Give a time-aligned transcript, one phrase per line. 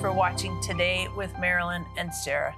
[0.00, 2.54] for watching today with Marilyn and Sarah.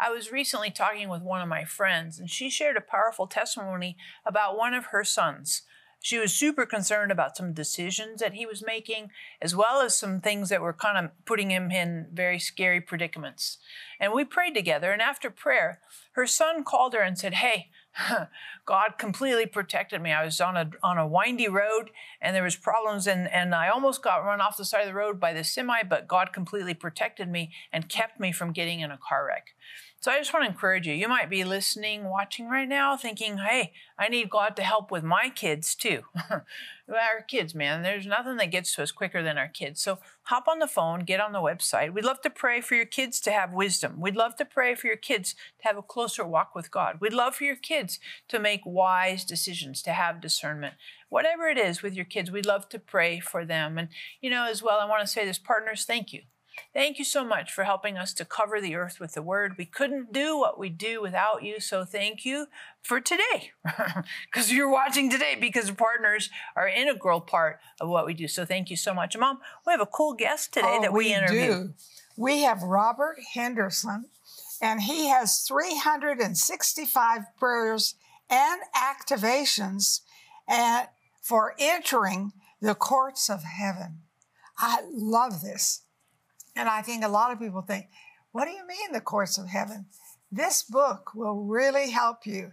[0.00, 3.98] I was recently talking with one of my friends, and she shared a powerful testimony
[4.24, 5.62] about one of her sons.
[6.00, 9.10] She was super concerned about some decisions that he was making,
[9.42, 13.58] as well as some things that were kind of putting him in very scary predicaments.
[14.00, 15.80] And we prayed together, and after prayer,
[16.12, 17.68] her son called her and said, Hey,
[18.66, 20.12] God completely protected me.
[20.12, 23.68] I was on a on a windy road and there was problems and, and I
[23.68, 26.74] almost got run off the side of the road by the semi, but God completely
[26.74, 29.54] protected me and kept me from getting in a car wreck.
[30.06, 30.94] So I just want to encourage you.
[30.94, 35.02] You might be listening, watching right now, thinking, hey, I need God to help with
[35.02, 36.02] my kids too.
[36.30, 39.82] our kids, man, there's nothing that gets to us quicker than our kids.
[39.82, 41.92] So hop on the phone, get on the website.
[41.92, 44.00] We'd love to pray for your kids to have wisdom.
[44.00, 46.98] We'd love to pray for your kids to have a closer walk with God.
[47.00, 50.74] We'd love for your kids to make wise decisions, to have discernment.
[51.08, 53.76] Whatever it is with your kids, we'd love to pray for them.
[53.76, 53.88] And,
[54.20, 56.22] you know, as well, I want to say this partners, thank you.
[56.72, 59.56] Thank you so much for helping us to cover the earth with the word.
[59.56, 62.46] We couldn't do what we do without you, so thank you
[62.82, 63.52] for today.
[64.30, 68.28] Because you're watching today because partners are an integral part of what we do.
[68.28, 69.16] So thank you so much.
[69.16, 71.68] Mom, we have a cool guest today oh, that we, we interviewed.
[71.68, 71.74] Do.
[72.16, 74.06] We have Robert Henderson,
[74.60, 77.94] and he has 365 prayers
[78.28, 80.00] and activations
[80.48, 84.00] at, for entering the courts of heaven.
[84.58, 85.82] I love this.
[86.56, 87.86] And I think a lot of people think,
[88.32, 89.86] what do you mean the courts of heaven?
[90.32, 92.52] This book will really help you.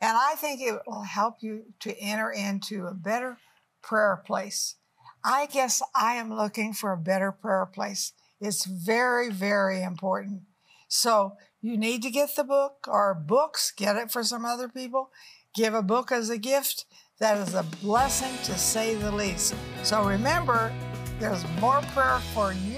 [0.00, 3.38] And I think it will help you to enter into a better
[3.82, 4.76] prayer place.
[5.24, 8.12] I guess I am looking for a better prayer place.
[8.40, 10.42] It's very, very important.
[10.86, 15.10] So you need to get the book or books, get it for some other people.
[15.54, 16.84] Give a book as a gift.
[17.18, 19.54] That is a blessing to say the least.
[19.82, 20.72] So remember,
[21.18, 22.77] there's more prayer for you.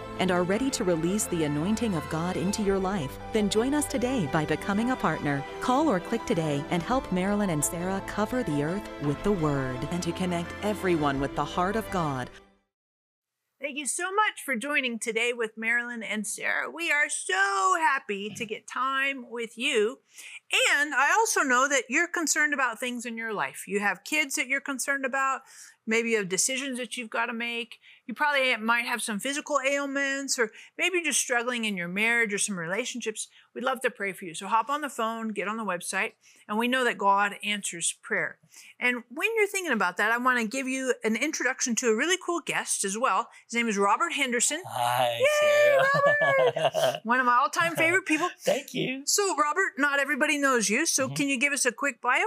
[0.21, 3.85] and are ready to release the anointing of God into your life, then join us
[3.85, 5.43] today by becoming a partner.
[5.61, 9.79] Call or click today and help Marilyn and Sarah cover the earth with the Word
[9.89, 12.29] and to connect everyone with the heart of God.
[13.61, 16.67] Thank you so much for joining today with Marilyn and Sarah.
[16.69, 19.99] We are so happy to get time with you.
[20.75, 23.65] And I also know that you're concerned about things in your life.
[23.67, 25.41] You have kids that you're concerned about,
[25.85, 27.77] maybe you have decisions that you've got to make.
[28.07, 32.33] You probably might have some physical ailments, or maybe you're just struggling in your marriage
[32.33, 33.27] or some relationships.
[33.53, 34.33] We'd love to pray for you.
[34.33, 36.13] So hop on the phone, get on the website,
[36.47, 38.37] and we know that God answers prayer.
[38.79, 41.95] And when you're thinking about that, I want to give you an introduction to a
[41.95, 43.27] really cool guest as well.
[43.47, 44.61] His name is Robert Henderson.
[44.67, 46.99] Hi, Yay, Robert!
[47.03, 48.27] One of my all-time favorite people.
[48.41, 49.03] Thank you.
[49.05, 50.85] So, Robert, not everybody knows you.
[50.85, 51.15] So, Mhm.
[51.15, 52.23] can you give us a quick bio?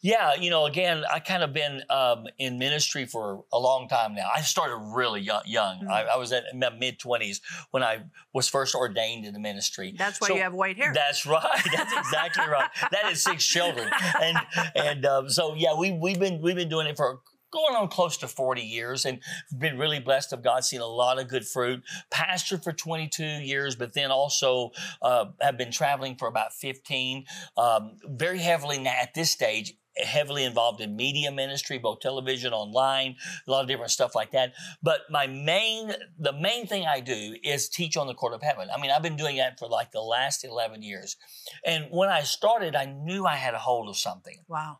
[0.00, 4.14] Yeah, you know, again, I kind of been um, in ministry for a long time
[4.14, 4.28] now.
[4.34, 5.42] I started really young.
[5.46, 5.80] young.
[5.80, 5.90] Mhm.
[5.90, 9.94] I, I was at my mid twenties when I was first ordained in the ministry.
[9.96, 10.92] That's why So- you have white hair.
[10.94, 11.42] That's right.
[11.74, 12.70] That's exactly right.
[12.90, 13.90] That is six children,
[14.22, 14.38] and
[14.74, 17.20] and um, so yeah, we we've been we've been doing it for
[17.52, 19.20] going on close to 40 years and
[19.56, 21.84] been really blessed of God, seen a lot of good fruit.
[22.12, 27.24] Pastored for 22 years, but then also uh, have been traveling for about 15.
[27.56, 29.74] Um, very heavily now at this stage.
[29.96, 34.52] Heavily involved in media ministry, both television, online, a lot of different stuff like that.
[34.82, 38.68] But my main, the main thing I do is teach on the court of heaven.
[38.74, 41.16] I mean, I've been doing that for like the last 11 years.
[41.64, 44.78] And when I started, I knew I had a hold of something wow.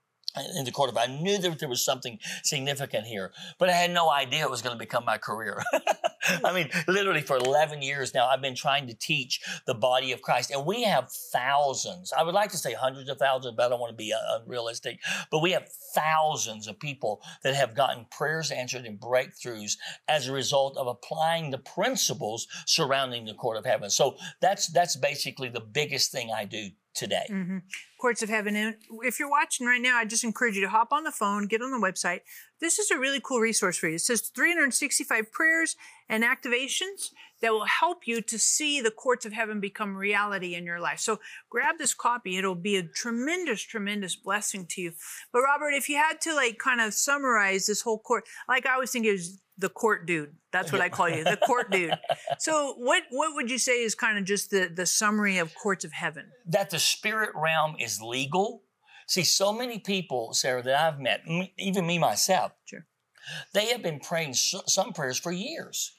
[0.57, 3.91] In the court of I knew that there was something significant here, but I had
[3.91, 5.63] no idea it was going to become my career.
[6.45, 10.23] I mean, literally for 11 years now, I've been trying to teach the body of
[10.23, 12.13] Christ, and we have thousands.
[12.13, 14.39] I would like to say hundreds of thousands, but I don't want to be uh,
[14.41, 15.01] unrealistic.
[15.31, 19.77] But we have thousands of people that have gotten prayers answered and breakthroughs
[20.09, 23.91] as a result of applying the principles surrounding the court of heaven.
[23.91, 27.27] So that's that's basically the biggest thing I do today.
[27.29, 27.59] hmm
[28.05, 28.55] Courts of Heaven.
[28.55, 31.47] And if you're watching right now, I just encourage you to hop on the phone,
[31.47, 32.21] get on the website.
[32.61, 33.95] This is a really cool resource for you.
[33.95, 35.75] It says 365 prayers
[36.06, 40.67] and activations that will help you to see the courts of heaven become reality in
[40.67, 40.99] your life.
[40.99, 41.19] So
[41.49, 42.37] grab this copy.
[42.37, 44.93] It'll be a tremendous, tremendous blessing to you.
[45.33, 48.75] But Robert, if you had to like kind of summarize this whole court, like I
[48.75, 50.35] always think it was the court dude.
[50.53, 51.95] That's what I call you, the court dude.
[52.39, 55.85] So what what would you say is kind of just the the summary of courts
[55.85, 56.27] of heaven?
[56.47, 58.62] that the spirit realm is legal.
[59.06, 62.87] See, so many people, Sarah, that I've met, m- even me myself, Sure.
[63.53, 65.93] they have been praying some prayers for years.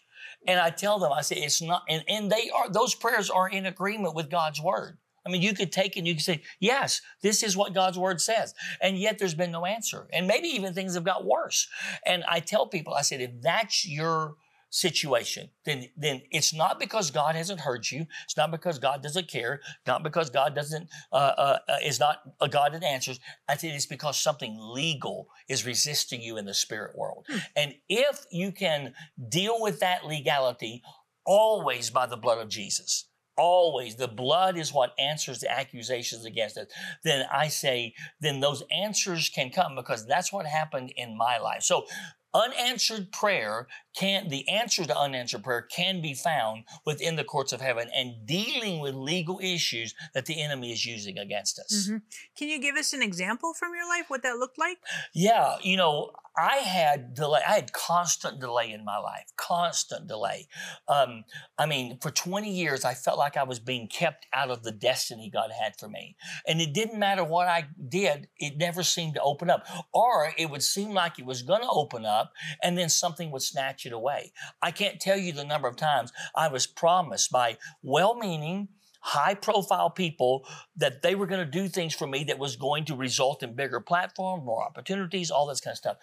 [0.47, 3.47] And I tell them, I say, it's not, and, and they are, those prayers are
[3.49, 4.97] in agreement with God's word.
[5.25, 8.21] I mean, you could take and you could say, yes, this is what God's word
[8.21, 8.53] says.
[8.81, 10.07] And yet there's been no answer.
[10.13, 11.67] And maybe even things have got worse.
[12.05, 14.35] And I tell people, I said, if that's your
[14.69, 18.05] situation, then, then it's not because God hasn't heard you.
[18.25, 19.61] It's not because God doesn't care.
[19.87, 23.19] Not because God doesn't, uh, uh, uh, is not a God that answers.
[23.47, 27.25] I think it's because something legal is resisting you in the spirit world.
[27.55, 28.93] And if you can
[29.29, 30.83] deal with that legality
[31.25, 33.05] always by the blood of Jesus,
[33.37, 36.67] always the blood is what answers the accusations against us.
[37.03, 41.63] Then i say then those answers can come because that's what happened in my life.
[41.63, 41.85] So
[42.33, 47.61] unanswered prayer can the answer to unanswered prayer can be found within the courts of
[47.61, 52.01] heaven and dealing with legal issues that the enemy is using against us Mhm.
[52.37, 54.77] Can you give us an example from your life what that looked like?
[55.13, 57.41] Yeah, you know, I had delay.
[57.47, 60.47] I had constant delay in my life, constant delay.
[60.87, 61.23] Um,
[61.57, 64.71] I mean, for 20 years, I felt like I was being kept out of the
[64.71, 66.17] destiny God had for me.
[66.45, 69.65] And it didn't matter what I did, it never seemed to open up.
[69.93, 73.41] Or it would seem like it was going to open up and then something would
[73.41, 74.31] snatch it away.
[74.61, 78.69] I can't tell you the number of times I was promised by well meaning,
[79.01, 82.85] high profile people that they were going to do things for me that was going
[82.85, 85.97] to result in bigger platform, more opportunities, all this kind of stuff.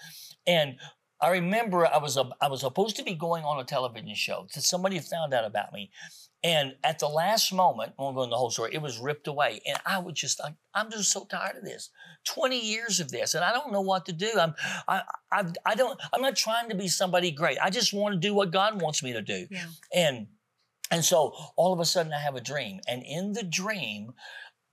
[0.47, 0.77] And
[1.21, 4.47] I remember I was a, I was supposed to be going on a television show
[4.51, 5.91] somebody found out about me.
[6.45, 9.29] And at the last moment, I won't go into the whole story, it was ripped
[9.29, 9.61] away.
[9.67, 11.91] And I was just, I, I'm just so tired of this.
[12.25, 14.31] 20 years of this, and I don't know what to do.
[14.39, 14.55] I'm,
[14.89, 17.59] I, I, I don't, I'm not trying to be somebody great.
[17.63, 19.47] I just want to do what God wants me to do.
[19.51, 19.67] Yeah.
[19.95, 20.27] And
[20.91, 22.81] and so all of a sudden I have a dream.
[22.87, 24.13] And in the dream,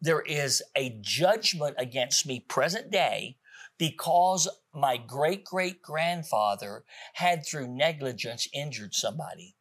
[0.02, 3.38] there is a judgment against me present day
[3.78, 6.84] because my great great grandfather
[7.14, 9.56] had through negligence injured somebody.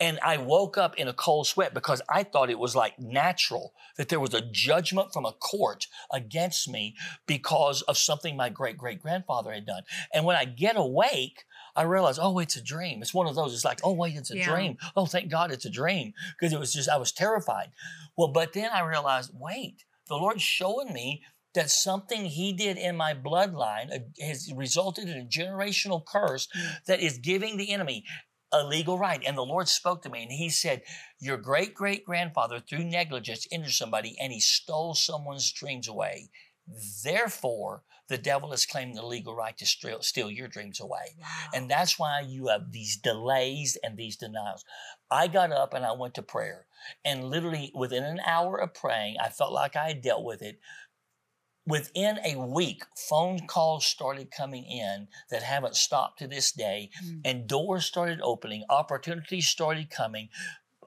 [0.00, 3.74] And I woke up in a cold sweat because I thought it was like natural
[3.96, 6.96] that there was a judgment from a court against me
[7.26, 9.82] because of something my great great grandfather had done.
[10.12, 11.44] And when I get awake,
[11.74, 13.02] I realize, oh, it's a dream.
[13.02, 13.52] It's one of those.
[13.52, 14.44] It's like, oh, wait, it's a Yeah.
[14.44, 14.78] dream.
[14.96, 16.14] Oh, thank God it's a dream.
[16.38, 17.72] Because it was just, I was terrified.
[18.16, 21.22] Well, but then I realized, wait, the Lord's showing me
[21.54, 26.48] that something He did in my bloodline uh, has resulted in a generational curse
[26.86, 28.04] that is giving the enemy
[28.60, 29.22] a legal right.
[29.26, 30.82] And the Lord spoke to me and He said,
[31.20, 36.30] Your great great grandfather, through negligence, injured somebody and he stole someone's dreams away.
[37.04, 41.16] Therefore, the devil has claimed the legal right to steal, steal your dreams away.
[41.54, 44.64] And that's why you have these delays and these denials.
[45.10, 46.66] I got up and I went to prayer.
[47.04, 50.60] And literally within an hour of praying, I felt like I had dealt with it.
[51.66, 57.20] Within a week, phone calls started coming in that haven't stopped to this day, Mm.
[57.24, 60.28] and doors started opening, opportunities started coming.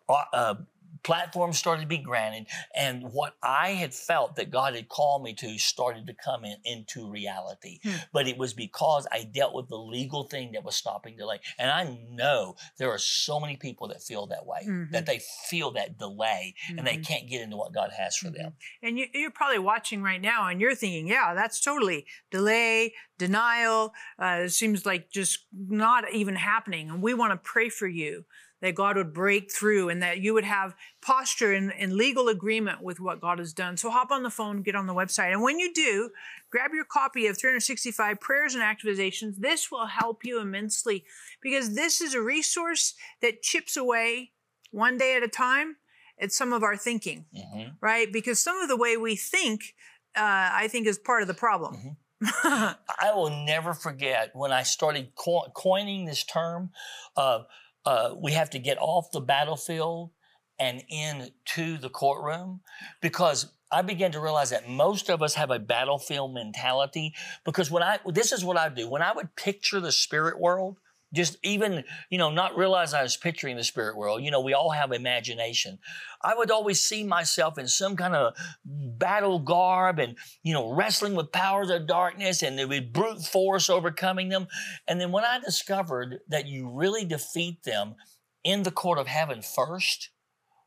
[0.08, 0.56] uh, Uh,
[1.04, 5.34] platforms started to be granted and what i had felt that god had called me
[5.34, 7.96] to started to come in into reality Hmm.
[8.14, 11.70] but it was because i dealt with the legal thing that was stopping delay and
[11.72, 14.92] i know there are so many people that feel that way Mhm.
[14.92, 17.06] that they feel that delay and they Mhm.
[17.06, 20.48] can't get into what god has for them And you, you're probably watching right now
[20.48, 23.94] and you're thinking, yeah, that's totally delay, denial.
[24.22, 26.90] Uh, it seems like just not even happening.
[26.90, 28.26] And we want to pray for you
[28.62, 32.82] that God would break through and that you would have posture and, and legal agreement
[32.82, 33.78] with what God has done.
[33.78, 35.32] So hop on the phone, get on the website.
[35.32, 36.10] And when you do,
[36.52, 39.38] grab your copy of 365 Prayers and Activizations.
[39.38, 41.06] This will help you immensely
[41.42, 44.32] because this is a resource that chips away
[44.72, 45.78] one day at a time
[46.22, 47.78] at some of our thinking Mhm.
[47.82, 48.12] right?
[48.12, 49.74] Because some of the way we think,
[50.16, 51.98] uh, I think, is part of the problem.
[52.44, 56.72] I will never forget when I started co- coining this term.
[57.16, 57.44] Uh,
[57.86, 60.12] uh, we have to get off the battlefield
[60.60, 62.62] and into the courtroom
[63.02, 67.14] because I began to realize that most of us have a battlefield mentality.
[67.46, 70.78] Because when I, this is what I do when I would picture the spirit world,
[71.14, 74.24] just even you know not realize i was picturing the spirit world.
[74.24, 75.80] You know we all have imagination.
[76.22, 78.34] I would always see myself in some kind of
[78.66, 83.22] battle garb and you know wrestling with powers of darkness and there would be brute
[83.24, 84.48] force overcoming them.
[84.88, 87.96] And then when i discovered that you really defeat them
[88.44, 90.10] in the court of heaven first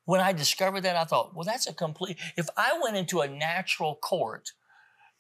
[0.05, 3.29] when i discovered that i thought well that's a complete if i went into a
[3.29, 4.53] natural court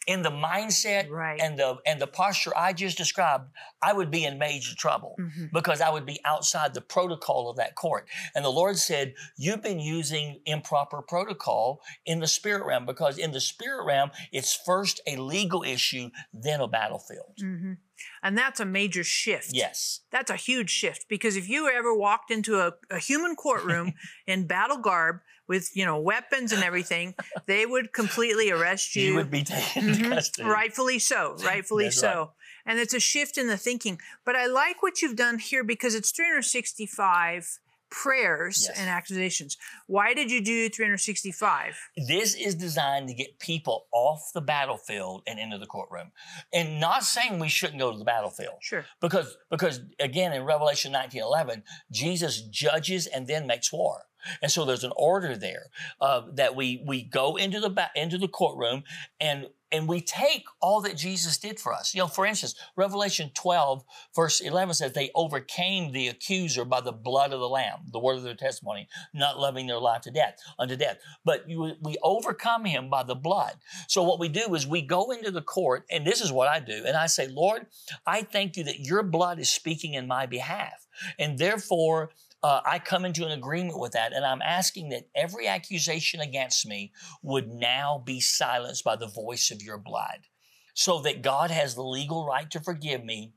[0.06, 1.40] in the mindset Right.
[1.40, 5.50] and the and the posture I just described, I would be in major trouble Mhm.
[5.52, 8.08] because I would be outside the protocol of that court.
[8.34, 13.30] And the Lord said, You've been using improper protocol in the spirit realm because in
[13.32, 17.36] the spirit realm, it's first a legal issue, then a battlefield.
[17.40, 17.78] Mhm.
[18.22, 19.50] And that's a major shift.
[19.52, 20.00] Yes.
[20.10, 23.94] That's a huge shift because if you ever walked into a, a human courtroom
[24.26, 27.14] in battle garb with, you know, weapons and everything,
[27.46, 29.02] they would completely arrest you.
[29.04, 30.08] You, would be taken Mhm.
[30.10, 30.48] custody.
[30.48, 31.36] Rightfully so.
[31.44, 32.18] Rightfully That's so.
[32.18, 32.28] right.
[32.64, 33.98] And it's a shift in the thinking.
[34.24, 37.58] But I like what you've done here because it's 365
[37.92, 38.78] prayers Yes.
[38.78, 39.56] and accusations.
[39.86, 41.76] Why did you do 365?
[42.08, 46.10] This is designed to get people off the battlefield and into the courtroom.
[46.52, 48.56] And not saying we shouldn't go to the battlefield.
[48.60, 48.86] Sure.
[49.00, 54.06] Because because again in Revelation 19:11, Jesus judges and then makes war.
[54.40, 55.66] And so there's an order there
[56.00, 58.84] uh, that we we go into the ba- into the courtroom
[59.20, 61.94] and and we take all that Jesus did for us.
[61.94, 63.82] You know, for instance, Revelation 12
[64.14, 68.16] verse 11 says they overcame the accuser by the blood of the lamb, the word
[68.16, 70.98] of their testimony, not loving their life to death unto death.
[71.24, 73.54] But you, we overcome him by the blood.
[73.88, 76.60] So what we do is we go into the court, and this is what I
[76.60, 77.66] do, and I say, Lord,
[78.06, 80.86] I thank you that your blood is speaking in my behalf.
[81.18, 82.10] And therefore,
[82.42, 86.66] uh, I come into an agreement with that, and I'm asking that every accusation against
[86.66, 90.26] me would now be silenced by the voice of your blood,
[90.74, 93.32] so that God has the legal right to forgive me,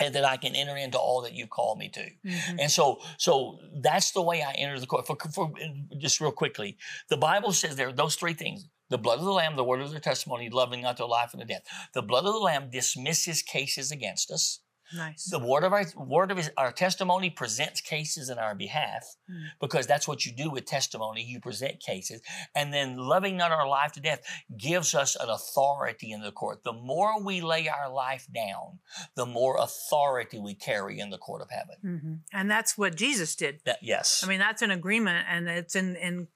[0.00, 2.10] and that I can enter into all that you've called me to.
[2.24, 2.58] Mhm.
[2.60, 5.06] And so, so that's the way I enter the court.
[5.06, 5.52] For, for
[5.98, 6.76] just real quickly,
[7.08, 9.80] the Bible says there are those three things: the blood of the Lamb, the word
[9.80, 11.62] of their testimony, loving not their life and the death.
[11.94, 14.60] The blood of the Lamb dismisses cases against us.
[14.94, 15.24] Nice.
[15.30, 19.48] The word of our word of his, our testimony presents cases in our behalf, Mm.
[19.60, 21.22] because that's what you do with testimony.
[21.22, 22.22] You present cases,
[22.54, 24.20] and then loving not our life to death
[24.56, 26.64] gives us an authority in the court.
[26.64, 28.78] The more we lay our life down,
[29.14, 31.76] the more authority we carry in the court of heaven.
[31.84, 32.18] Mhm.
[32.32, 33.60] And that's what Jesus did.
[33.64, 36.28] That yes, I mean, that's an agreement and it's in, in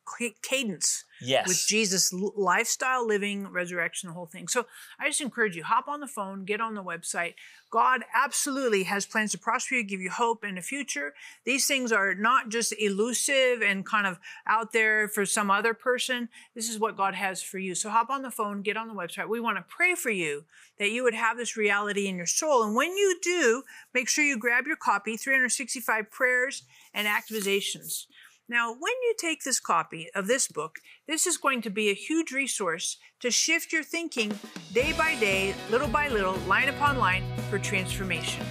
[0.43, 4.49] cadence yes, with Jesus' lifestyle, living, resurrection, the whole thing.
[4.49, 4.67] So
[4.99, 7.35] I just encourage you, hop on the phone, get on the website.
[7.71, 11.15] God absolutely has plans to prosper you, give you hope in the future.
[11.47, 16.29] These things are not just elusive and kind of out there for some other person.
[16.55, 17.75] This is what God has for you.
[17.75, 19.29] So hop on the phone, get on the website.
[19.29, 20.45] We want to pray for you
[20.79, 22.63] that you would have this reality in your soul.
[22.63, 23.63] And when you do,
[23.95, 28.07] make sure you grab your copy 365 Prayers and Activations.
[28.53, 31.95] Now, when you take this copy of this book, this is going to be a
[31.95, 34.39] huge resource to shift your thinking
[34.75, 38.45] day by day, little by little, line upon line for transformation.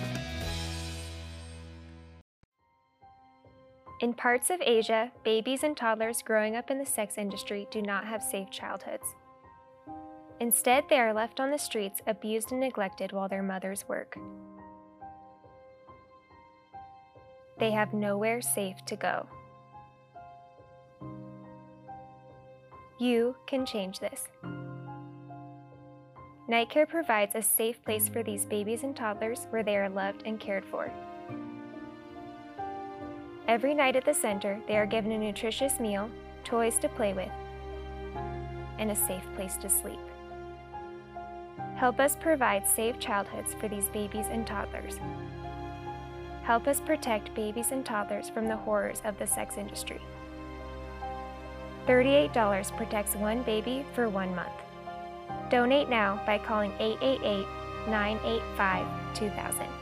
[4.01, 8.03] In parts of Asia, babies and toddlers growing up in the sex industry do not
[8.03, 9.05] have safe childhoods.
[10.39, 14.17] Instead, they are left on the streets, abused and neglected while their mothers work.
[17.60, 19.27] They have nowhere safe to go.
[23.01, 24.27] You can change this.
[26.48, 30.22] Night Care provides a safe place for these babies and toddlers where they are loved
[30.27, 30.91] and cared for.
[33.48, 36.12] Every night at the center, they are given a nutritious meal,
[36.43, 37.31] toys to play with,
[38.77, 39.98] and a safe place to sleep.
[41.77, 45.00] Help us provide safe childhoods for these babies and toddlers.
[46.43, 50.01] Help us protect babies and toddlers from the horrors of the sex industry.
[51.88, 54.51] $38 protects one baby for one month.
[55.50, 57.45] Donate now by calling 888
[57.88, 59.80] 985 2000.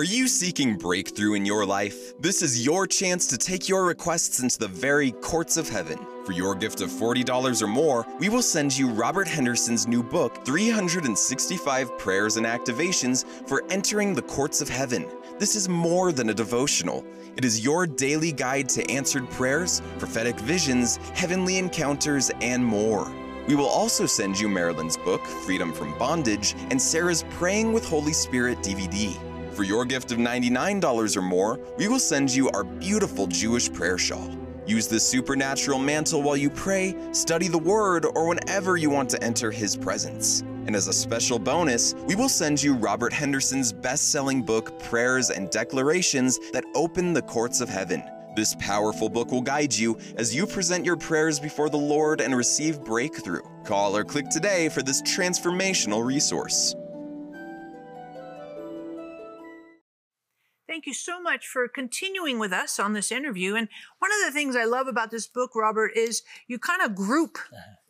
[0.00, 2.18] Are you seeking breakthrough in your life?
[2.18, 5.98] This is your chance to take your requests into the very courts of heaven.
[6.24, 10.42] For your gift of $40 or more, we will send you Robert Henderson's new book,
[10.46, 15.06] 365 Prayers and Activations for Entering the Courts of Heaven.
[15.38, 17.04] This is more than a devotional.
[17.36, 23.12] It is your daily guide to answered prayers, prophetic visions, heavenly encounters, and more.
[23.46, 28.14] We will also send you Marilyn's book, Freedom from Bondage, and Sarah's Praying with Holy
[28.14, 29.14] Spirit DVD.
[29.60, 33.98] For your gift of $99 or more, we will send you our beautiful Jewish prayer
[33.98, 34.30] shawl.
[34.66, 39.22] Use this supernatural mantle while you pray, study the Word, or whenever you want to
[39.22, 40.40] enter His presence.
[40.64, 45.28] And as a special bonus, we will send you Robert Henderson's best selling book, Prayers
[45.28, 48.02] and Declarations That Open the Courts of Heaven.
[48.34, 52.34] This powerful book will guide you as you present your prayers before the Lord and
[52.34, 53.42] receive breakthrough.
[53.64, 56.74] Call or click today for this transformational resource.
[60.70, 63.56] Thank you so much for continuing with us on this interview.
[63.56, 63.66] And
[63.98, 67.38] one of the things I love about this book, Robert, is you kind of group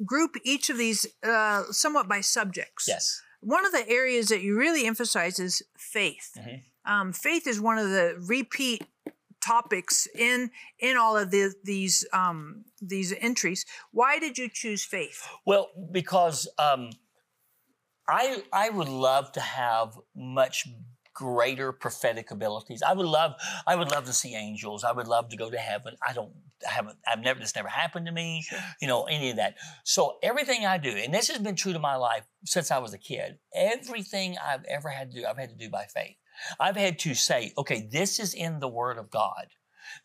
[0.03, 2.87] group each of these uh, somewhat by subjects.
[2.89, 3.21] Yes.
[3.41, 6.39] One of the areas that you really emphasize is faith.
[6.87, 8.83] Um, faith is one of the repeat
[9.45, 13.67] topics in in all of the, these um, these entries.
[13.93, 15.29] Why did you choose faith?
[15.45, 16.93] Well, because um,
[18.09, 20.67] I I would love to have much
[21.15, 22.83] greater prophetic abilities.
[22.83, 23.33] I would love
[23.67, 24.85] I would love to see angels.
[24.85, 25.97] I would love to go to heaven.
[26.07, 26.33] I don't
[26.67, 28.45] I haven't I've never this never happened to me,
[28.81, 29.57] you know, any of that.
[29.85, 32.95] So everything I do, and this has been true to my life since I was
[32.95, 36.17] a kid, everything I've ever had to do, I've had to do by faith.
[36.59, 39.49] I've had to say, okay, this is in the word of God.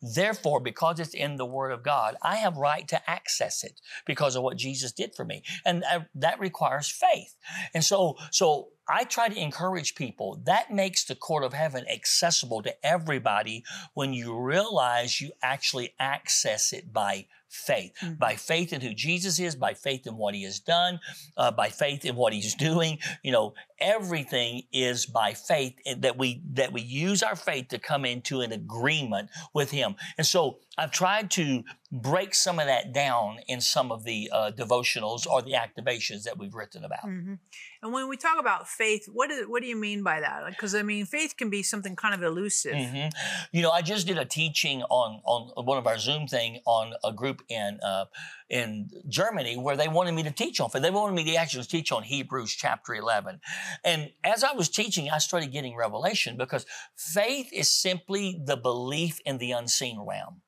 [0.02, 4.36] Therefore, because it's in the Word of God, I have right to access it because
[4.36, 7.36] of what Jesus did for me, and uh, that requires faith.
[7.74, 10.42] And so, so I try to encourage people.
[10.46, 13.63] That makes the court of heaven accessible to everybody
[13.94, 18.15] when you realize you actually access it by faith, Mm-hmm.
[18.15, 21.00] by faith in who Jesus is, by faith in what He has done,
[21.38, 23.00] uh, by faith in what He's doing.
[23.24, 27.79] You know, everything is by faith and that we that we use our faith to
[27.79, 29.96] come into an agreement with Him.
[30.17, 34.51] And so I've tried to break some of that down in some of the uh,
[34.51, 37.05] devotionals or the activations that we've written about.
[37.05, 37.39] Mhm.
[37.82, 40.44] And when we talk about faith, what is what do you mean by that?
[40.50, 42.74] Because I mean, faith can be something kind of elusive.
[42.74, 43.12] Mhm.
[43.51, 46.94] You know, I just did a teaching on on one of our Zoom thing on
[47.03, 48.05] a group in uh,
[48.50, 50.70] in Germany where they wanted me to teach on.
[50.74, 53.40] They wanted me to actually teach on Hebrews chapter eleven.
[53.84, 59.20] And as I was teaching, I started getting revelation because faith is simply the belief
[59.25, 60.41] in the unseen realm.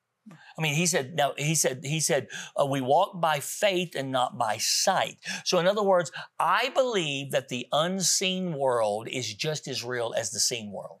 [0.58, 2.28] I mean, he said, now, he said, he said,
[2.60, 5.16] uh, we walk by faith and not by sight.
[5.44, 10.30] So in other words, I believe that the unseen world is just as real as
[10.30, 11.00] the seen world.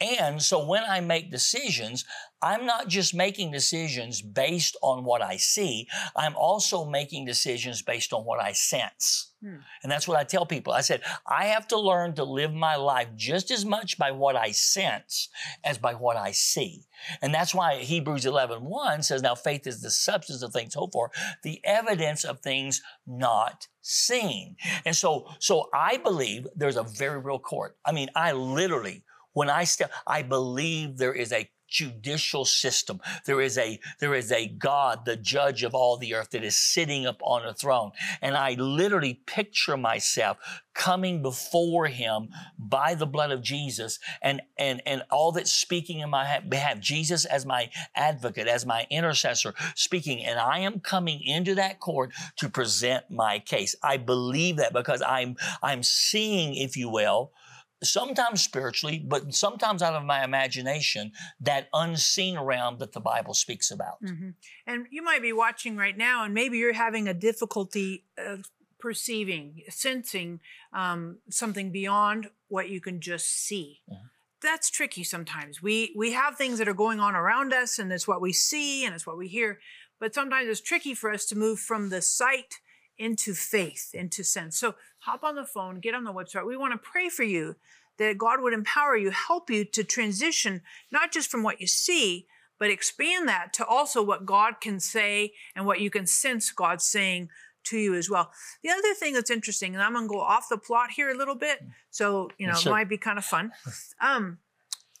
[0.00, 2.04] And so when I make decisions,
[2.40, 5.88] I'm not just making decisions based on what I see.
[6.14, 9.32] I'm also making decisions based on what I sense.
[9.42, 9.56] Hmm.
[9.82, 10.72] And that's what I tell people.
[10.72, 14.36] I said, I have to learn to live my life just as much by what
[14.36, 15.28] I sense
[15.64, 16.86] as by what I see.
[17.22, 20.92] And that's why Hebrews 11, 1 says, now faith is the substance of things hoped
[20.92, 21.10] for,
[21.42, 24.56] the evidence of things not seen.
[24.84, 27.76] And so, so I believe there's a very real court.
[27.84, 33.00] I mean, I literally, when I step, I believe there is a judicial system.
[33.26, 36.56] There is a, there is a God, the judge of all the earth that is
[36.56, 37.92] sitting up on a throne.
[38.20, 40.38] And I literally picture myself
[40.74, 42.28] coming before him
[42.58, 46.78] by the blood of Jesus and, and, and all that's speaking in my behalf.
[46.80, 50.24] Jesus as my advocate, as my intercessor speaking.
[50.24, 53.74] And I am coming into that court to present my case.
[53.82, 57.32] I believe that because I'm, I'm seeing, if you will,
[57.82, 63.70] sometimes spiritually, but sometimes out of my imagination, that unseen realm that the Bible speaks
[63.70, 64.02] about.
[64.02, 64.34] Mhm.
[64.66, 68.38] And you might be watching right now, and maybe you're having a difficulty uh,
[68.80, 70.40] perceiving, sensing
[70.72, 73.80] um, something beyond what you can just see.
[73.90, 74.10] Mhm.
[74.40, 75.60] That's tricky sometimes.
[75.62, 78.84] We we have things that are going on around us, and it's what we see
[78.84, 79.60] and it's what we hear.
[79.98, 82.60] But sometimes it's tricky for us to move from the sight
[82.98, 84.58] into faith, into sense.
[84.58, 86.46] So hop on the phone, get on the website.
[86.46, 87.56] We want to pray for you
[87.98, 92.26] that God would empower you, help you to transition not just from what you see,
[92.58, 96.80] but expand that to also what God can say and what you can sense God
[96.82, 97.28] saying
[97.64, 98.30] to you as well.
[98.62, 101.14] The other thing that's interesting, and I'm going to go off the plot here a
[101.16, 102.70] little bit, so you know Sure.
[102.72, 103.52] it might be kind of fun.
[104.00, 104.38] Um,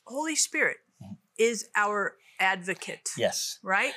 [0.06, 0.78] Holy Spirit
[1.38, 3.58] is our advocate, Yes.
[3.62, 3.92] right?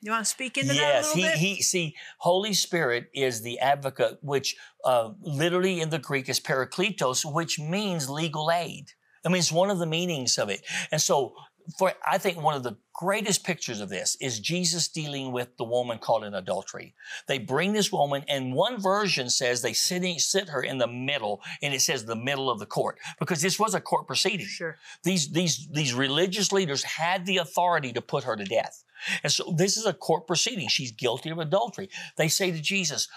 [0.00, 1.38] You want to speak into that a Yes, little he, bit?
[1.38, 7.24] he, see, Holy Spirit is the advocate, which uh, literally in the Greek is parakletos,
[7.30, 8.92] which means legal aid.
[9.24, 10.64] I mean, it's one of the meanings of it.
[10.92, 11.34] And so,
[11.76, 15.64] for I think one of the greatest pictures of this is Jesus dealing with the
[15.64, 16.94] woman caught in adultery.
[17.26, 21.42] They bring this woman, and one version says they sitting, sit her in the middle,
[21.60, 24.46] and it says the middle of the court because this was a court proceeding.
[24.46, 24.78] Sure.
[25.02, 28.84] These, these, these religious leaders had the authority to put her to death.
[29.22, 30.68] And so this is a court proceeding.
[30.68, 31.88] She's guilty of adultery.
[32.16, 33.08] They say to Jesus,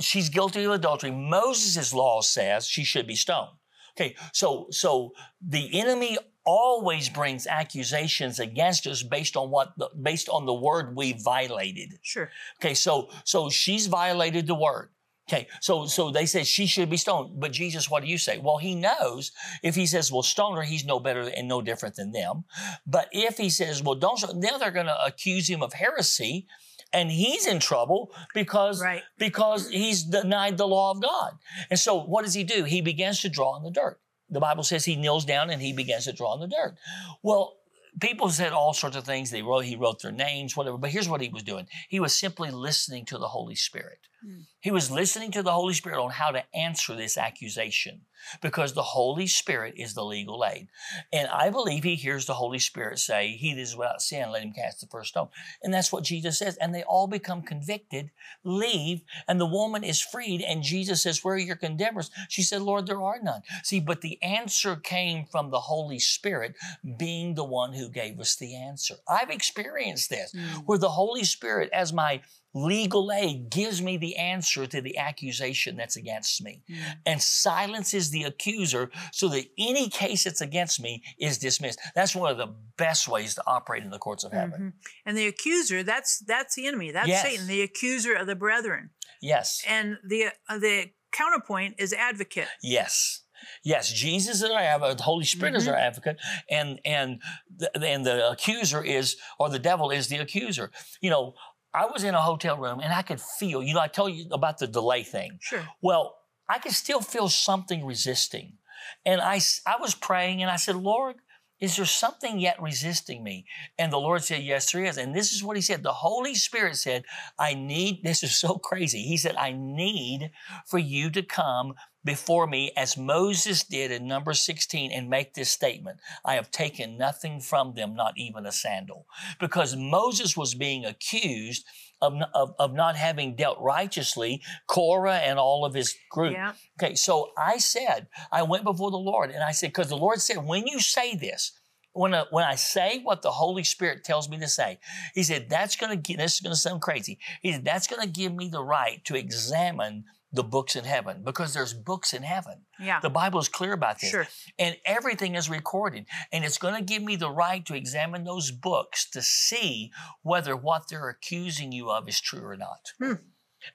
[0.00, 1.10] she's guilty of adultery.
[1.10, 3.56] Moses' law says she should be stoned.
[3.96, 10.28] Okay, so so the enemy always brings accusations against us based on what the, based
[10.28, 11.98] on the word we violated.
[12.02, 12.30] Sure.
[12.58, 14.88] Okay, so so she's violated the word.
[15.28, 18.38] Okay, so so they said she should be stoned, but Jesus, what do you say?
[18.38, 19.30] Well, he knows
[19.62, 22.44] if he says, "Well, stone her," he's no better and no different than them.
[22.86, 26.48] But if he says, "Well, don't," now they're going to accuse him of heresy,
[26.92, 29.04] and he's in trouble because Right.
[29.16, 31.38] because he's denied the law of God.
[31.70, 32.64] And so, what does he do?
[32.64, 34.00] He begins to draw in the dirt.
[34.28, 36.76] The Bible says he kneels down and he begins to draw in the dirt.
[37.22, 37.58] Well.
[38.00, 39.30] People said all sorts of things.
[39.30, 40.78] They wrote, he wrote their names, whatever.
[40.78, 41.66] But here's what he was doing.
[41.90, 43.98] He was simply listening to the Holy Spirit.
[44.26, 44.44] Mm.
[44.60, 48.02] He was listening to the Holy Spirit on how to answer this accusation
[48.40, 50.68] because the Holy Spirit is the legal aid.
[51.12, 54.42] And I believe he hears the Holy Spirit say, He that is without sin, let
[54.42, 55.28] him cast the first stone.
[55.62, 56.56] And that's what Jesus says.
[56.56, 58.10] And they all become convicted,
[58.44, 60.42] leave, and the woman is freed.
[60.42, 62.10] And Jesus says, Where are your condemners?
[62.28, 63.42] She said, Lord, there are none.
[63.62, 66.54] See, but the answer came from the Holy Spirit
[66.98, 68.96] being the one who gave us the answer.
[69.08, 70.64] I've experienced this mm.
[70.66, 72.20] where the Holy Spirit, as my
[72.54, 76.76] legal aid gives me the answer to the accusation that's against me mm.
[77.06, 81.80] and silences the accuser so that any case that's against me is dismissed.
[81.94, 84.52] That's one of the best ways to operate in the courts of heaven.
[84.52, 84.68] Mm-hmm.
[85.06, 86.90] And the accuser, that's that's the enemy.
[86.90, 87.22] That's Yes.
[87.22, 88.90] Satan, the accuser of the brethren.
[89.20, 89.62] Yes.
[89.66, 92.48] And the uh, the counterpoint is advocate.
[92.62, 93.22] Yes.
[93.64, 94.98] Yes, Jesus is our advocate.
[94.98, 95.72] The Holy Spirit is mm-hmm.
[95.72, 96.16] our advocate,
[96.48, 97.20] and and
[97.56, 100.70] the, and the accuser is, or the devil is the accuser.
[101.00, 101.34] You know,
[101.74, 103.62] I was in a hotel room and I could feel.
[103.62, 105.38] You know, I told you about the delay thing.
[105.40, 105.66] Sure.
[105.80, 106.16] Well,
[106.48, 108.58] I could still feel something resisting,
[109.06, 111.16] and I, I was praying and I said, Lord.
[111.60, 113.46] Is there something yet resisting me?
[113.78, 114.96] And the Lord said, Yes, there is.
[114.96, 115.84] And this is what He said.
[115.84, 117.04] The Holy Spirit said,
[117.38, 119.02] I need, this is so crazy.
[119.02, 120.32] He said, I need
[120.66, 125.50] for you to come before me as Moses did in number 16 and make this
[125.50, 129.06] statement I have taken nothing from them, not even a sandal.
[129.40, 131.64] Because Moses was being accused
[132.00, 136.32] of, of, of not having dealt righteously, Korah and all of his group.
[136.32, 136.52] Yeah.
[136.80, 140.20] Okay, so I said, I went before the Lord and I said, because the Lord
[140.20, 141.52] said, when you say this,
[141.92, 144.78] when, I- when I say what the Holy Spirit tells me to say,
[145.14, 147.18] He said, that's going to get, this is going to sound crazy.
[147.40, 151.22] He said, that's going to give me the right to examine the books in heaven
[151.24, 152.62] because there's books in heaven.
[152.80, 153.00] Yeah.
[153.00, 154.10] The Bible is clear about this.
[154.10, 154.26] Sure.
[154.58, 156.06] And everything is recorded.
[156.32, 159.92] And it's going to give me the right to examine those books to see
[160.22, 162.92] whether what they're accusing you of is true or not.
[162.98, 163.14] Hmm.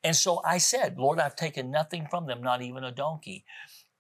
[0.04, 3.46] And so I said, Lord, I've taken nothing from them, not even a donkey.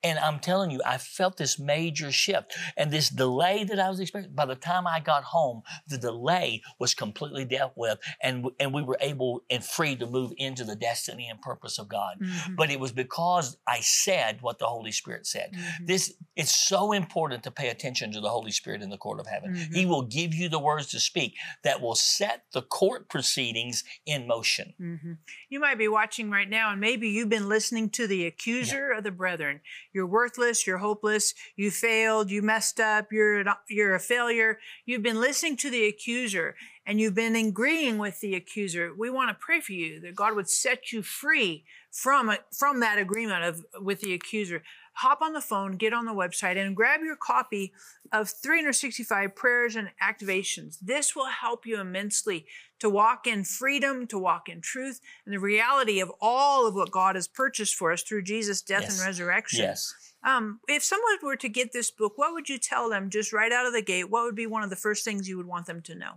[0.04, 4.00] And I'm telling you, I felt this major shift and this delay that I was
[4.00, 4.36] experiencing.
[4.36, 8.84] By the time I got home, the delay was completely dealt with, and, and we
[8.84, 12.18] were able and free to move into the destiny and purpose of God.
[12.22, 12.56] Mhm.
[12.56, 15.54] But it was because I said what the Holy Spirit said.
[15.54, 15.88] Mhm.
[15.88, 19.26] This it's so important to pay attention to the Holy Spirit in the court of
[19.26, 19.56] heaven.
[19.56, 19.74] Mhm.
[19.76, 24.28] He will give you the words to speak that will set the court proceedings in
[24.28, 24.74] motion.
[24.78, 25.14] hmm
[25.50, 29.04] You might be watching right now, and maybe you've been listening to the accuser of
[29.04, 29.62] the brethren.
[29.98, 30.68] You're worthless.
[30.68, 31.34] You're hopeless.
[31.56, 32.30] You failed.
[32.30, 33.12] You messed up.
[33.12, 34.60] You're an, you're a failure.
[34.86, 36.56] You've been listening to the accuser,
[36.88, 38.94] and you've been agreeing with the accuser.
[38.98, 42.80] We want to pray for you that God would set you free from it, from
[42.80, 44.64] that agreement of with the accuser.
[44.94, 47.74] Hop on the phone, get on the website, and grab your copy
[48.12, 50.78] of 365 prayers and activations.
[50.82, 52.46] This will help you immensely
[52.80, 56.90] to walk in freedom, to walk in truth, and the reality of all of what
[56.90, 58.98] God has purchased for us through Jesus' death Yes.
[58.98, 59.60] and resurrection.
[59.60, 59.94] Yes.
[60.24, 63.52] Um, if someone were to get this book, what would you tell them just right
[63.52, 64.10] out of the gate?
[64.10, 66.14] What would be one of the first things you would want them to know?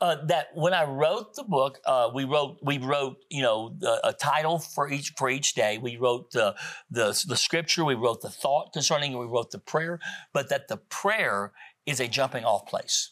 [0.00, 4.00] Uh, that when I wrote the book, uh, we wrote we wrote you know the,
[4.06, 5.78] a title for each for each day.
[5.78, 6.54] We wrote the
[6.90, 7.84] the the scripture.
[7.84, 9.18] We wrote the thought concerning.
[9.18, 10.00] We wrote the prayer,
[10.32, 11.52] but that the prayer
[11.86, 13.10] is a jumping off place.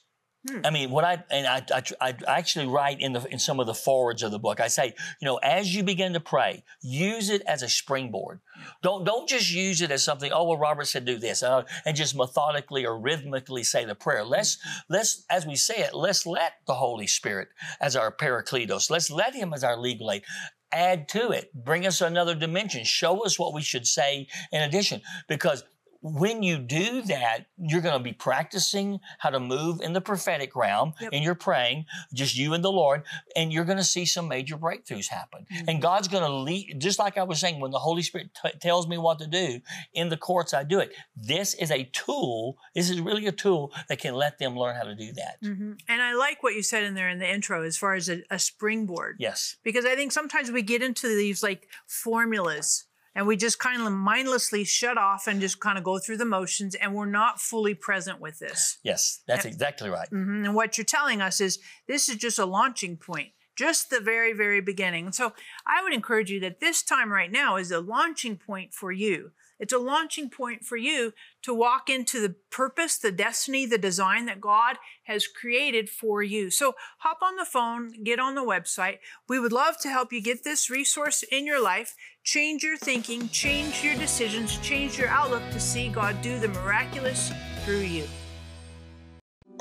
[0.49, 0.61] Hmm.
[0.65, 1.63] I mean, what I and I,
[2.01, 4.61] I, I actually write in the in some of the forwards of the book.
[4.61, 8.41] I say, you know, as you begin to pray, use it as a springboard.
[8.83, 10.33] Don't don't just use it as something.
[10.33, 14.25] Oh, well, Robert said do this, uh, and just methodically or rhythmically say the prayer.
[14.25, 14.59] Let's
[14.89, 17.49] let's as we say it, let's let the Holy Spirit
[17.81, 18.91] as our Paracletos.
[18.91, 20.25] Let's let Him as our legal aid.
[20.71, 25.01] Add to it, bring us another dimension, show us what we should say in addition,
[25.27, 25.65] because
[26.01, 30.55] when you do that, you're going to be practicing how to move in the prophetic
[30.55, 31.11] realm Yep.
[31.13, 33.03] and you're praying, just you and the Lord,
[33.35, 35.47] and you're going to see some major breakthroughs happen.
[35.53, 35.69] Mm-hmm.
[35.69, 38.51] And God's going to lead, just like I was saying, when the Holy Spirit t-
[38.61, 39.61] tells me what to do
[39.93, 40.93] in the courts, I do it.
[41.17, 44.85] This is a tool, this is really a tool that can let them learn how
[44.85, 45.37] to do that.
[45.43, 48.09] hmm And I like what you said in there in the intro as far as
[48.09, 49.17] a, a springboard.
[49.19, 49.57] Yes.
[49.65, 52.85] because I think sometimes we get into these like formulas
[53.19, 56.25] and we just kind of mindlessly shut off and just kind of go through the
[56.25, 58.79] motions and we're not fully present with this.
[58.85, 60.09] Yes, that's exactly right.
[60.09, 60.45] Mhm.
[60.45, 63.33] And what you're telling us is this is just a launching point.
[63.59, 65.11] Just the very, very beginning.
[65.11, 65.33] So
[65.67, 69.33] I would encourage you that this time right now is a launching point for you.
[69.59, 74.27] It's a launching point for you to walk into the purpose, the destiny, the design
[74.27, 76.51] that God has created for you.
[76.51, 78.99] So hop on the phone, get on the website.
[79.29, 83.29] We would love to help you get this resource in your life, change your thinking,
[83.31, 87.33] change your decisions, change your outlook to see God do the miraculous
[87.65, 88.05] through you.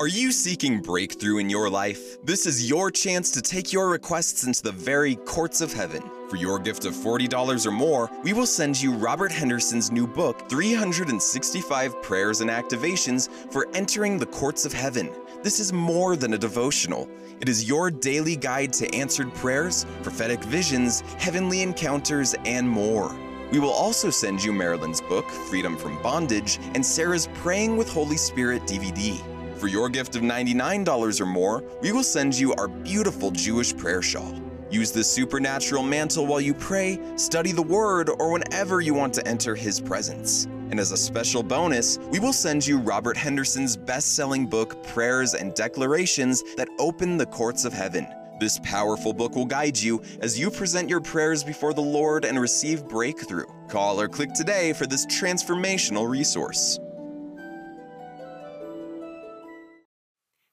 [0.00, 2.24] Are you seeking breakthrough in your life?
[2.24, 6.00] This is your chance to take your requests into the very courts of heaven.
[6.30, 10.48] For your gift of $40 or more, we will send you Robert Henderson's new book,
[10.48, 15.10] 365 Prayers and Activations for Entering the Courts of Heaven.
[15.42, 17.08] This is more than a devotional.
[17.40, 23.16] It is your daily guide to answered prayers, prophetic visions, heavenly encounters, and more.
[23.50, 28.16] We will also send you Marilyn's book, Freedom from Bondage, and Sarah's Praying with Holy
[28.16, 29.20] Spirit DVD.
[29.58, 34.02] For your gift of $99 or more, we will send you our beautiful Jewish prayer
[34.02, 34.40] shawl.
[34.70, 39.26] Use this supernatural mantle while you pray, study the Word, or whenever you want to
[39.26, 40.44] enter His presence.
[40.70, 45.34] And as a special bonus, we will send you Robert Henderson's best selling book, Prayers
[45.34, 48.06] and Declarations That Open the Courts of Heaven.
[48.38, 52.40] This powerful book will guide you as you present your prayers before the Lord and
[52.40, 53.46] receive breakthrough.
[53.66, 56.78] Call or click today for this transformational resource.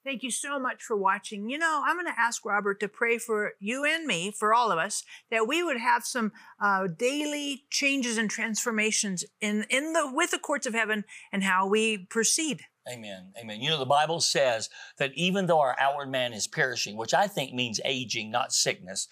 [0.05, 1.49] Thank you so much for watching.
[1.49, 4.71] You know, I'm going to ask Robert to pray for you and me, for all
[4.71, 10.11] of us, that we would have some uh, daily changes and transformations in, in the
[10.13, 12.61] with the courts of heaven and how we proceed.
[12.87, 13.33] Amen.
[13.41, 13.59] Amen.
[13.61, 17.25] You know, the Bible says that even though our outward man is perishing, which I
[17.25, 19.07] think means aging, not sickness,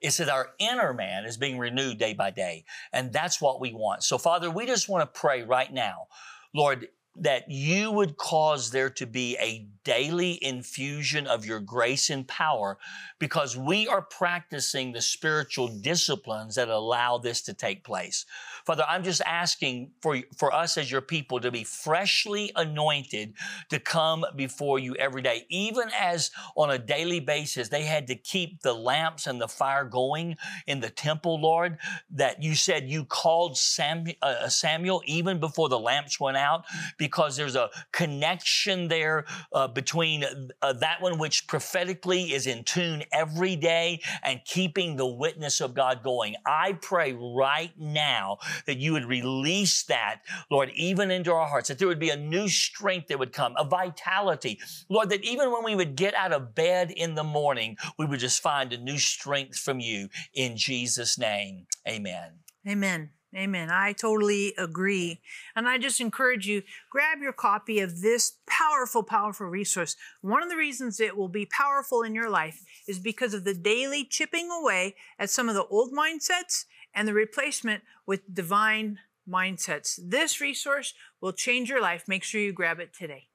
[0.00, 2.64] it that our inner man is being renewed day by day.
[2.90, 4.02] And that's what we want.
[4.02, 6.06] So, Father, we just want to pray right now,
[6.54, 12.28] Lord, that you would cause there to be a daily infusion of your grace and
[12.28, 12.76] power
[13.18, 18.26] because we are practicing the spiritual disciplines that allow this to take place.
[18.66, 23.32] Father, I'm just asking for, for us as your people to be freshly anointed
[23.70, 25.46] to come before you every day.
[25.48, 29.84] Even as on a daily basis, they had to keep the lamps and the fire
[29.84, 31.78] going in the temple, Lord,
[32.10, 36.66] that you said you called Samuel, uh, Samuel even before the lamps went out
[36.98, 40.24] because there's a connection there uh, between
[40.62, 45.74] uh, that one which prophetically is in tune every day and keeping the witness of
[45.74, 46.34] God going.
[46.44, 51.78] I pray right now that you would release that, Lord, even into our hearts, that
[51.78, 54.60] there would be a new strength that would come, a vitality.
[54.88, 58.20] Lord, that even when we would get out of bed in the morning, we would
[58.20, 61.66] just find a new strength from you in Jesus' name.
[61.86, 62.40] Amen.
[62.66, 63.10] Amen.
[63.36, 63.70] Amen.
[63.70, 65.20] I totally agree.
[65.54, 69.96] And I just encourage you, grab your copy of this powerful, powerful resource.
[70.22, 73.54] One of the reasons it will be powerful in your life is because of the
[73.54, 76.64] daily chipping away at some of the old mindsets
[76.94, 80.00] and the replacement with divine mindsets.
[80.02, 82.04] This resource will change your life.
[82.08, 83.28] Make sure you grab it today.